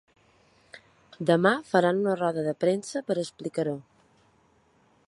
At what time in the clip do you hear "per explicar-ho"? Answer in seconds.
3.11-3.79